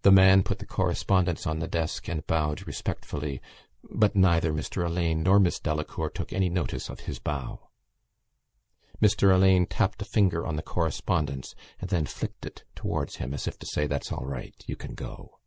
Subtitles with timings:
[0.00, 3.42] The man put the correspondence on the desk and bowed respectfully
[3.90, 7.68] but neither Mr Alleyne nor Miss Delacour took any notice of his bow.
[9.02, 13.46] Mr Alleyne tapped a finger on the correspondence and then flicked it towards him as
[13.46, 15.40] if to say: _"That's all right: you can go."